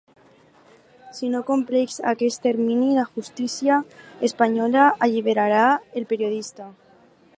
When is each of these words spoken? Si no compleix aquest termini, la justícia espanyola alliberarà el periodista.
Si 1.17 1.27
no 1.33 1.41
compleix 1.49 1.97
aquest 2.13 2.41
termini, 2.47 2.89
la 3.01 3.05
justícia 3.19 3.77
espanyola 4.29 4.89
alliberarà 5.09 5.65
el 6.03 6.09
periodista. 6.15 6.73